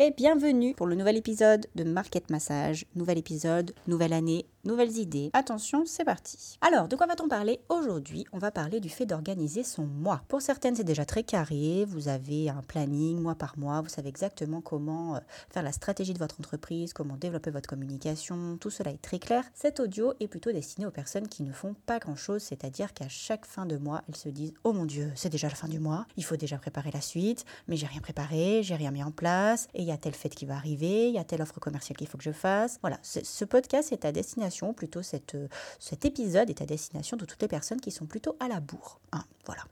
[0.00, 2.86] et bienvenue pour le nouvel épisode de Market Massage.
[2.94, 5.30] Nouvel épisode, nouvelle année, nouvelles idées.
[5.32, 6.56] Attention, c'est parti.
[6.60, 8.24] Alors, de quoi va-t-on parler aujourd'hui?
[8.32, 10.22] On va parler du fait d'organiser son mois.
[10.28, 11.84] Pour certaines, c'est déjà très carré.
[11.84, 13.80] Vous avez un planning mois par mois.
[13.80, 18.56] Vous savez exactement comment euh, faire la stratégie de votre entreprise, comment développer votre communication.
[18.60, 19.42] Tout cela est très clair.
[19.52, 23.46] Cet audio est plutôt destiné aux personnes qui ne font pas grand-chose, c'est-à-dire qu'à chaque
[23.46, 26.06] fin de mois, elles se disent "Oh mon dieu, c'est déjà la fin du mois.
[26.16, 29.66] Il faut déjà préparer la suite, mais j'ai rien préparé, j'ai rien mis en place
[29.74, 32.06] et y a telle fête qui va arriver, il y a telle offre commerciale qu'il
[32.06, 32.78] faut que je fasse.
[32.82, 37.24] Voilà, ce podcast est à destination, plutôt cette, euh, cet épisode est à destination de
[37.24, 39.00] toutes les personnes qui sont plutôt à la bourre.
[39.12, 39.64] Hein, voilà.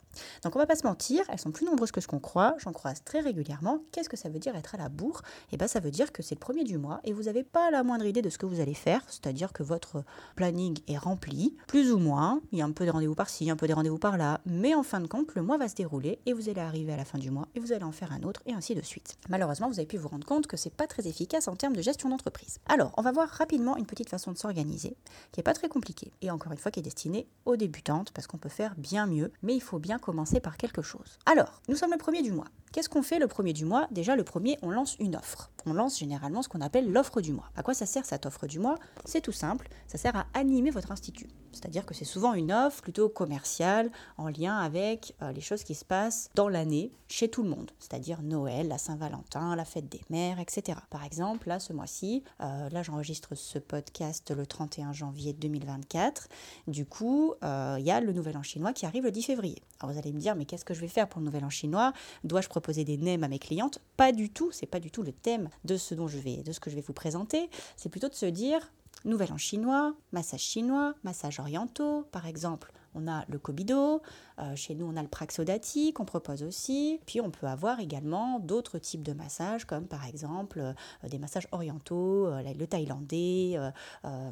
[0.43, 2.73] Donc on va pas se mentir, elles sont plus nombreuses que ce qu'on croit, j'en
[2.73, 3.81] croise très régulièrement.
[3.93, 5.21] Qu'est-ce que ça veut dire être à la bourre?
[5.53, 7.71] Eh bien ça veut dire que c'est le premier du mois et vous n'avez pas
[7.71, 10.03] la moindre idée de ce que vous allez faire, c'est-à-dire que votre
[10.35, 13.57] planning est rempli, plus ou moins, il y a un peu de rendez-vous par-ci, un
[13.57, 16.33] peu de rendez-vous par-là, mais en fin de compte, le mois va se dérouler et
[16.33, 18.43] vous allez arriver à la fin du mois et vous allez en faire un autre
[18.47, 19.19] et ainsi de suite.
[19.29, 21.83] Malheureusement, vous avez pu vous rendre compte que c'est pas très efficace en termes de
[21.83, 22.59] gestion d'entreprise.
[22.67, 24.97] Alors, on va voir rapidement une petite façon de s'organiser
[25.33, 28.27] qui est pas très compliquée et encore une fois qui est destinée aux débutantes parce
[28.27, 31.19] qu'on peut faire bien mieux, mais il faut bien commencer par quelque chose.
[31.27, 32.47] Alors, nous sommes le premier du mois.
[32.73, 33.87] Qu'est-ce qu'on fait le premier du mois?
[33.91, 35.51] Déjà, le premier, on lance une offre.
[35.65, 37.51] On lance généralement ce qu'on appelle l'offre du mois.
[37.57, 38.77] À quoi ça sert cette offre du mois?
[39.05, 41.29] C'est tout simple, ça sert à animer votre institut.
[41.57, 45.75] C'est-à-dire que c'est souvent une offre plutôt commerciale en lien avec euh, les choses qui
[45.75, 50.03] se passent dans l'année chez tout le monde, c'est-à-dire Noël, la Saint-Valentin, la fête des
[50.11, 50.79] mères, etc.
[50.91, 56.29] Par exemple, là, ce mois-ci, euh, là, j'enregistre ce podcast le 31 janvier 2024.
[56.67, 59.63] Du coup, euh, il y a le Nouvel An chinois qui arrive le 10 février.
[59.81, 61.51] Alors vous allez me dire, mais qu'est-ce que je vais faire pour le Nouvel An
[61.51, 61.93] chinois?
[62.25, 65.13] Dois-je proposer des nems à mes clientes Pas du tout, c'est pas du tout le
[65.13, 67.51] thème de ce dont je vais, de ce que je vais vous présenter.
[67.77, 68.73] C'est plutôt de se dire,
[69.05, 72.73] Nouvel An chinois, massage chinois, massage orientaux, par exemple.
[72.97, 74.01] On a le Kobido,
[74.39, 76.99] euh, chez nous, on a le Praxodati qu'on propose aussi.
[77.07, 80.73] Puis on peut avoir également d'autres types de massages, comme par exemple euh,
[81.09, 83.59] des massages orientaux, euh, le thaïlandais,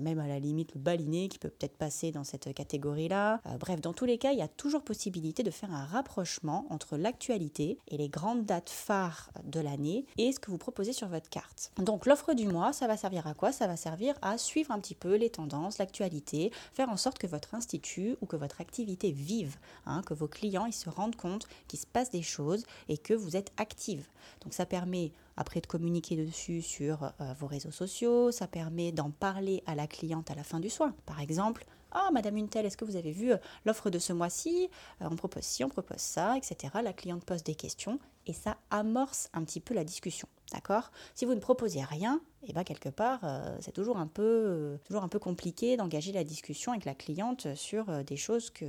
[0.01, 3.41] même à la limite le baliné qui peut peut-être passer dans cette catégorie-là.
[3.61, 6.97] bref, dans tous les cas, il y a toujours possibilité de faire un rapprochement entre
[6.97, 11.29] l'actualité et les grandes dates phares de l'année et ce que vous proposez sur votre
[11.29, 11.73] carte.
[11.79, 13.53] Donc l'offre du mois, ça va servir à quoi?
[13.53, 17.27] Ça va servir à suivre un petit peu les tendances, l'actualité, faire en sorte que
[17.27, 19.57] votre institut ou que votre activité vive.
[19.87, 23.15] Hein, que vos clients ils se rendent compte qu'il se passe des choses et que
[23.15, 24.07] vous êtes active.
[24.43, 29.11] Donc ça permet après de communiquer dessus sur euh, vos réseaux sociaux, ça permet d'en
[29.11, 30.95] parler à la cliente à la fin du soin.
[31.07, 31.67] Par exemple,
[31.97, 34.69] ah, Madame Untel, est-ce que vous avez vu euh, l'offre de ce mois-ci
[35.01, 36.75] euh, On propose ci, on propose ça, etc.
[36.83, 40.29] La cliente pose des questions et ça amorce un petit peu la discussion.
[40.53, 40.91] D'accord?
[41.15, 45.03] Si vous ne proposez rien, et bien quelque part, euh, c'est toujours un peu, toujours
[45.03, 48.66] un peu compliqué d'engager la discussion avec la cliente sur des choses que,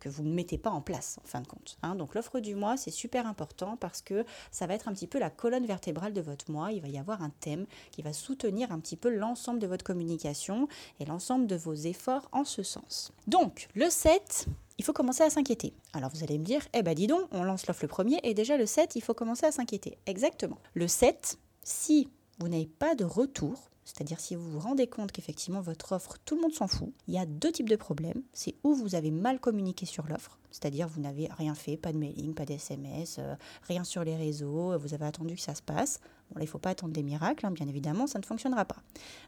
[0.00, 1.78] que, vous ne mettez pas en place, en fin de compte.
[1.82, 1.94] Hein.
[1.94, 5.18] Donc l'offre du mois, c'est super important parce que ça va être un petit peu
[5.18, 6.72] la colonne vertébrale de votre mois.
[6.72, 9.84] Il va y avoir un thème qui va soutenir un petit peu l'ensemble de votre
[9.84, 10.68] communication
[11.00, 13.12] et l'ensemble de vos efforts en ce sens.
[13.26, 14.46] Donc, le 7,
[14.78, 15.74] il faut commencer à s'inquiéter.
[15.92, 18.34] Alors vous allez me dire, eh ben dis donc, on lance l'offre le premier et
[18.34, 19.98] déjà le 7, il faut commencer à s'inquiéter.
[20.06, 20.58] Exactement.
[20.74, 22.08] Le 7, si
[22.38, 26.36] vous n'avez pas de retour, c'est-à-dire si vous vous rendez compte qu'effectivement votre offre, tout
[26.36, 28.22] le monde s'en fout, il y a deux types de problèmes.
[28.32, 31.98] C'est où vous avez mal communiqué sur l'offre, c'est-à-dire vous n'avez rien fait, pas de
[31.98, 36.00] mailing, pas d'SMS, euh, rien sur les réseaux, vous avez attendu que ça se passe.
[36.30, 38.64] Bon là, il ne faut pas attendre des miracles, hein, bien évidemment, ça ne fonctionnera
[38.64, 38.82] pas.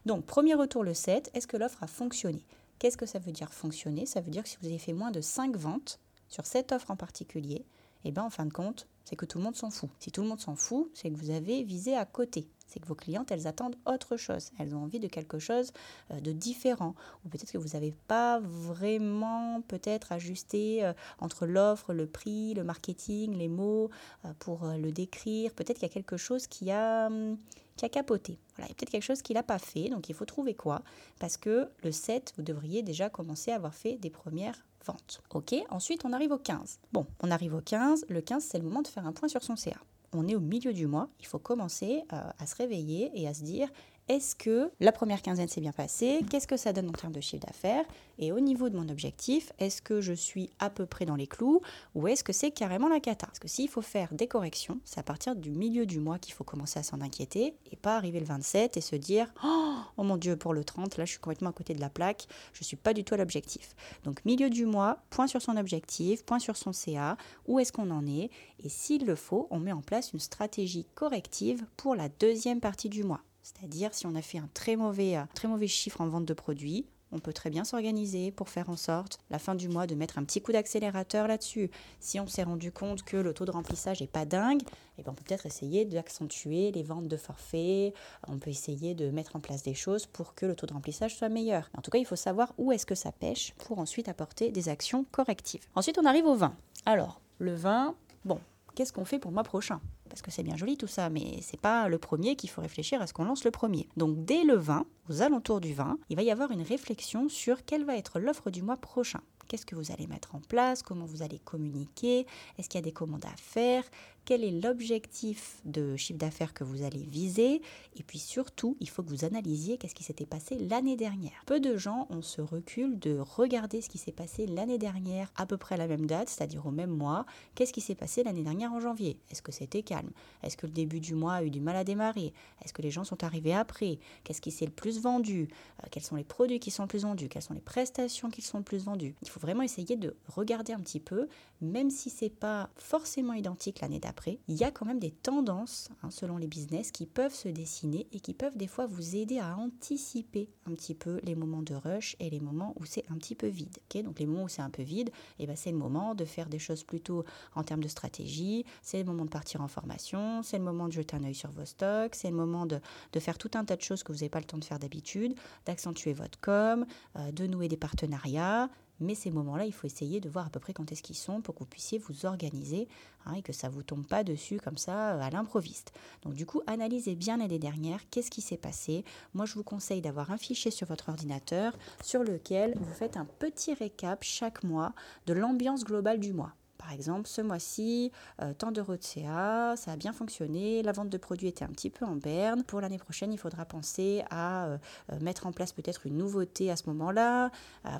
[0.05, 2.45] Donc premier retour le 7, est-ce que l'offre a fonctionné?
[2.79, 4.05] Qu'est-ce que ça veut dire fonctionner?
[4.05, 6.91] Ça veut dire que si vous avez fait moins de 5 ventes sur cette offre
[6.91, 7.65] en particulier,
[8.03, 9.89] eh ben en fin de compte, c'est que tout le monde s'en fout.
[9.99, 12.47] Si tout le monde s'en fout, c'est que vous avez visé à côté.
[12.71, 14.51] C'est que vos clientes, elles attendent autre chose.
[14.57, 15.73] Elles ont envie de quelque chose
[16.11, 16.95] euh, de différent.
[17.25, 22.63] Ou peut-être que vous n'avez pas vraiment peut-être ajusté euh, entre l'offre, le prix, le
[22.63, 23.89] marketing, les mots
[24.23, 25.53] euh, pour le décrire.
[25.53, 27.37] Peut-être qu'il y a quelque chose qui a hum,
[27.75, 28.37] qui a capoté.
[28.55, 30.53] Voilà, il y a peut-être quelque chose qu'il n'a pas fait, donc il faut trouver
[30.53, 30.81] quoi?
[31.19, 35.21] Parce que le 7, vous devriez déjà commencer à avoir fait des premières ventes.
[35.33, 36.79] Ok, ensuite on arrive au 15.
[36.91, 39.43] Bon, on arrive au 15, le 15 c'est le moment de faire un point sur
[39.43, 39.77] son CA.
[40.13, 43.33] On est au milieu du mois, il faut commencer euh, à se réveiller et à
[43.33, 43.69] se dire
[44.07, 46.19] est-ce que la première quinzaine s'est bien passée?
[46.29, 47.85] Qu'est-ce que ça donne en termes de chiffre d'affaires?
[48.19, 51.27] Et au niveau de mon objectif, est-ce que je suis à peu près dans les
[51.27, 51.61] clous
[51.95, 53.25] ou est-ce que c'est carrément la cata?
[53.25, 56.33] Parce que s'il faut faire des corrections, c'est à partir du milieu du mois qu'il
[56.33, 60.03] faut commencer à s'en inquiéter et pas arriver le 27 et se dire oh, oh
[60.03, 62.59] mon Dieu, pour le 30, là je suis complètement à côté de la plaque, je
[62.61, 63.75] ne suis pas du tout à l'objectif.
[64.03, 67.89] Donc milieu du mois, point sur son objectif, point sur son CA, où est-ce qu'on
[67.91, 68.29] en est?
[68.63, 72.89] Et s'il le faut, on met en place une stratégie corrective pour la deuxième partie
[72.89, 73.21] du mois.
[73.43, 76.33] C'est-à-dire si on a fait un très mauvais, euh, très mauvais chiffre en vente de
[76.33, 79.95] produits, on peut très bien s'organiser pour faire en sorte, la fin du mois, de
[79.95, 81.69] mettre un petit coup d'accélérateur là-dessus.
[81.99, 84.61] Si on s'est rendu compte que le taux de remplissage n'est pas dingue,
[84.97, 87.93] eh ben on peut peut-être essayer d'accentuer les ventes de forfaits,
[88.27, 91.15] on peut essayer de mettre en place des choses pour que le taux de remplissage
[91.15, 91.69] soit meilleur.
[91.77, 94.69] En tout cas, il faut savoir où est-ce que ça pêche pour ensuite apporter des
[94.69, 95.67] actions correctives.
[95.75, 96.55] Ensuite, on arrive au vin.
[96.85, 98.39] Alors, le vin, bon,
[98.75, 99.81] qu'est-ce qu'on fait pour le mois prochain?
[100.11, 103.01] Parce que c'est bien joli tout ça, mais c'est pas le premier qu'il faut réfléchir
[103.01, 103.87] à ce qu'on lance le premier.
[103.95, 107.63] Donc dès le 20, aux alentours du 20, il va y avoir une réflexion sur
[107.63, 109.21] quelle va être l'offre du mois prochain.
[109.47, 110.83] Qu'est-ce que vous allez mettre en place?
[110.83, 112.25] Comment vous allez communiquer?
[112.57, 113.83] Est-ce qu'il y a des commandes à faire?
[114.25, 117.61] Quel est l'objectif de chiffre d'affaires que vous allez viser,
[117.97, 121.43] et puis surtout, il faut que vous analysiez qu'est-ce qui s'était passé l'année dernière.
[121.45, 125.45] Peu de gens ont ce recul de regarder ce qui s'est passé l'année dernière à
[125.45, 127.25] peu près à la même date, c'est-à-dire au même mois.
[127.55, 129.17] Qu'est-ce qui s'est passé l'année dernière en janvier?
[129.31, 130.11] Est-ce que c'était calme?
[130.43, 132.33] Est-ce que le début du mois a eu du mal à démarrer?
[132.63, 133.97] Est-ce que les gens sont arrivés après?
[134.23, 135.47] Qu'est-ce qui s'est le plus vendu?
[135.83, 137.27] Euh, Quels sont les produits qui sont le plus vendus?
[137.27, 139.15] Quelles sont les prestations qui sont le plus vendues?
[139.23, 141.27] Il faut vraiment essayer de regarder un petit peu,
[141.59, 145.11] même si c'est pas forcément identique l'année dernière après, il y a quand même des
[145.11, 149.15] tendances, hein, selon les business, qui peuvent se dessiner et qui peuvent des fois vous
[149.15, 153.05] aider à anticiper un petit peu les moments de rush et les moments où c'est
[153.09, 153.77] un petit peu vide.
[154.03, 156.49] Donc les moments où c'est un peu vide, eh ben c'est le moment de faire
[156.49, 157.23] des choses plutôt
[157.55, 160.93] en termes de stratégie, c'est le moment de partir en formation, c'est le moment de
[160.93, 162.81] jeter un œil sur vos stocks, c'est le moment de,
[163.13, 164.79] de, faire tout un tas de choses que vous n'avez pas le temps de faire
[164.79, 165.35] d'habitude,
[165.65, 166.85] d'accentuer votre com,
[167.15, 168.69] euh, de nouer des partenariats,
[169.01, 171.41] mais ces moments-là, il faut essayer de voir à peu près quand est-ce qu'ils sont
[171.41, 172.87] pour que vous puissiez vous organiser
[173.25, 175.91] hein, et que ça ne vous tombe pas dessus comme ça euh, à l'improviste.
[176.21, 179.03] Donc du coup, analysez bien l'année dernière, qu'est-ce qui s'est passé.
[179.33, 183.25] Moi, je vous conseille d'avoir un fichier sur votre ordinateur sur lequel vous faites un
[183.25, 184.93] petit récap chaque mois
[185.25, 186.53] de l'ambiance globale du mois.
[186.81, 188.11] Par exemple, ce mois-ci,
[188.41, 191.69] euh, tant d'euros de CA, ça a bien fonctionné, la vente de produits était un
[191.69, 192.63] petit peu en berne.
[192.63, 194.77] Pour l'année prochaine, il faudra penser à euh,
[195.11, 197.51] euh, mettre en place peut-être une nouveauté à ce moment-là.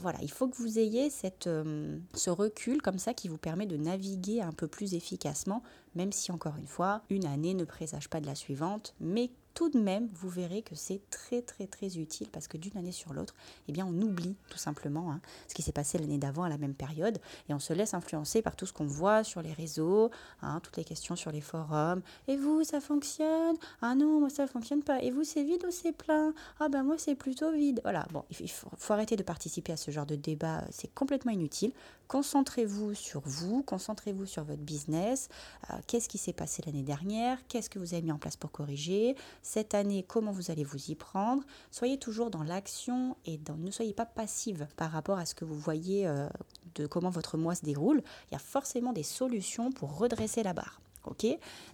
[0.01, 4.41] voilà, il faut que vous ayez ce recul comme ça qui vous permet de naviguer
[4.41, 5.61] un peu plus efficacement,
[5.93, 9.69] même si encore une fois, une année ne présage pas de la suivante, mais tout
[9.69, 13.13] de même, vous verrez que c'est très très très utile parce que d'une année sur
[13.13, 13.35] l'autre,
[13.67, 16.57] eh bien, on oublie tout simplement hein, ce qui s'est passé l'année d'avant à la
[16.57, 17.19] même période
[17.49, 20.11] et on se laisse influencer par tout ce qu'on voit sur les réseaux,
[20.41, 22.01] hein, toutes les questions sur les forums.
[22.27, 23.55] Et vous, ça fonctionne?
[23.81, 25.01] Ah non, moi ça fonctionne pas.
[25.01, 26.33] Et vous, c'est vide ou c'est plein?
[26.59, 27.81] Ah ben moi, c'est plutôt vide.
[27.83, 31.71] Voilà, bon, il faut, arrêter de participer à ce genre de débat, c'est complètement inutile.
[32.07, 35.29] Concentrez-vous sur vous, concentrez-vous sur votre business.
[35.69, 37.37] Euh, qu'est-ce qui s'est passé l'année dernière?
[37.47, 39.15] Qu'est-ce que vous avez mis en place pour corriger?
[39.41, 41.43] Cette année, comment vous allez vous y prendre?
[41.71, 45.57] Soyez toujours dans l'action et ne soyez pas passive par rapport à ce que vous
[45.57, 46.29] voyez euh,
[46.75, 48.03] de comment votre mois se déroule.
[48.29, 50.79] Il y a forcément des solutions pour redresser la barre.
[51.05, 51.25] Ok?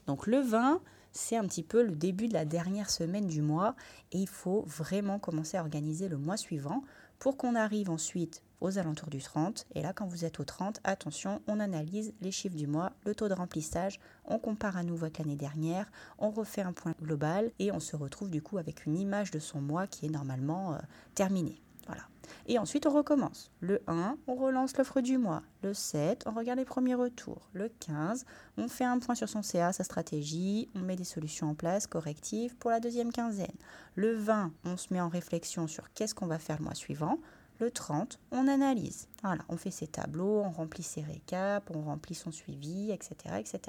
[0.06, 0.81] Donc le vin,
[1.12, 3.75] c'est un petit peu le début de la dernière semaine du mois
[4.12, 6.84] et il faut vraiment commencer à organiser le mois suivant
[7.19, 9.65] pour qu'on arrive ensuite aux alentours du 30.
[9.75, 13.15] Et là, quand vous êtes au 30, attention, on analyse les chiffres du mois, le
[13.15, 15.89] taux de remplissage, on compare à nouveau avec l'année dernière,
[16.19, 19.39] on refait un point global et on se retrouve du coup avec une image de
[19.39, 20.77] son mois qui est normalement euh,
[21.15, 21.62] terminée.
[21.88, 22.04] Voilà.
[22.48, 23.51] Et ensuite, on recommence.
[23.62, 25.44] Le 1, on relance l'offre du mois.
[25.64, 27.49] Le 7, on regarde les premiers retours.
[27.54, 28.26] Le 15,
[28.57, 31.87] on fait un point sur son CA, sa stratégie, on met des solutions en place
[31.87, 33.56] correctives pour la deuxième quinzaine.
[33.95, 37.19] Le 20, on se met en réflexion sur qu'est-ce qu'on va faire le mois suivant.
[37.59, 39.07] Le 30, on analyse.
[39.23, 43.35] Voilà, on fait ses tableaux, on remplit ses récaps, on remplit son suivi, etc.
[43.40, 43.59] etc.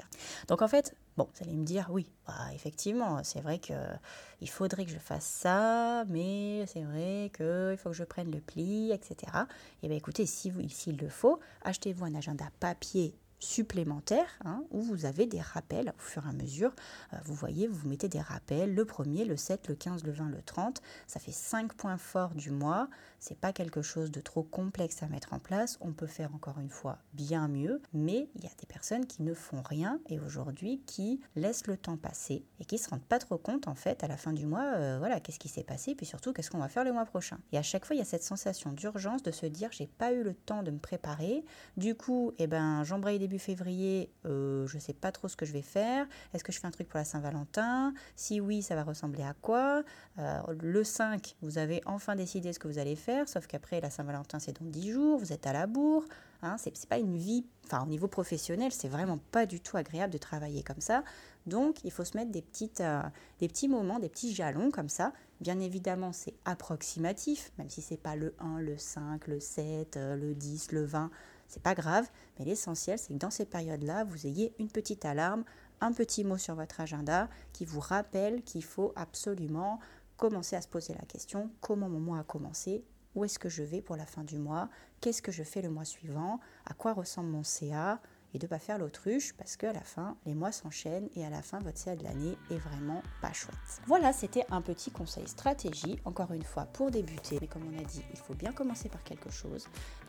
[0.47, 4.85] Donc en fait, bon, vous allez me dire, oui, bah, effectivement, c'est vrai qu'il faudrait
[4.85, 9.15] que je fasse ça, mais c'est vrai qu'il faut que je prenne le pli, etc.
[9.23, 9.45] Et
[9.83, 15.05] eh bien écoutez, s'il si le faut, achetez-vous un agenda papier supplémentaire hein, où vous
[15.05, 16.71] avez des rappels au fur et à mesure.
[17.13, 20.29] Euh, vous voyez, vous mettez des rappels le 1er, le 7, le 15, le 20,
[20.29, 20.81] le 30.
[21.07, 22.89] Ça fait 5 points forts du mois.
[23.19, 25.77] C'est pas quelque chose de trop complexe à mettre en place.
[25.81, 29.23] On peut faire encore une fois bien mieux, mais il y a des personnes qui
[29.23, 33.19] ne font rien et aujourd'hui qui laissent le temps passer et qui se rendent pas
[33.19, 35.95] trop compte en fait à la fin du mois, euh, voilà, qu'est-ce qui s'est passé,
[35.95, 37.37] puis surtout qu'est-ce qu'on va faire le mois prochain.
[37.51, 40.13] Et à chaque fois, il y a cette sensation d'urgence de se dire j'ai pas
[40.13, 41.43] eu le temps de me préparer.
[41.77, 45.35] Du coup, eh ben, j'embraye des début février, euh, je ne sais pas trop ce
[45.35, 46.07] que je vais faire.
[46.33, 47.93] Est-ce que je fais un truc pour la Saint-Valentin?
[48.15, 49.83] Si oui, ça va ressembler à quoi?
[50.17, 53.91] Euh, Le 5, vous avez enfin décidé ce que vous allez faire, sauf qu'après, la
[53.91, 56.05] Saint-Valentin, c'est dans 10 jours, vous êtes à la bourre.
[56.41, 60.13] Hein, c'est pas une vie, enfin au niveau professionnel, c'est vraiment pas du tout agréable
[60.13, 61.03] de travailler comme ça.
[61.47, 63.01] Donc il faut se mettre des, petites, euh,
[63.39, 65.11] des petits moments, des petits jalons comme ça.
[65.41, 70.15] Bien évidemment, c'est approximatif, même si c'est pas le 1, le 5, le 7, euh,
[70.15, 71.11] le 10, le 20,
[71.49, 72.09] c'est pas grave.
[72.37, 75.43] Mais l'essentiel, c'est que dans ces périodes-là, vous ayez une petite alarme,
[75.81, 79.79] un petit mot sur votre agenda qui vous rappelle qu'il faut absolument
[80.15, 83.63] commencer à se poser la question comment mon mois a commencé où est-ce que je
[83.63, 84.69] vais pour la fin du mois,
[85.01, 87.99] qu'est-ce que je fais le mois suivant, à quoi ressemble mon CA,
[88.33, 91.29] et de ne pas faire l'autruche parce qu'à la fin, les mois s'enchaînent et à
[91.29, 93.55] la fin, votre CA de l'année est vraiment pas chouette.
[93.87, 97.83] Voilà, c'était un petit conseil stratégie, encore une fois pour débuter, mais comme on a
[97.83, 99.67] dit, il faut bien commencer par quelque chose.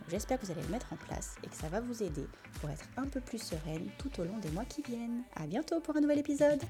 [0.09, 2.27] j'espère que vous allez le mettre en place et que ça va vous aider
[2.61, 5.23] pour être un peu plus sereine tout au long des mois qui viennent.
[5.37, 6.61] À bientôt pour un nouvel épisode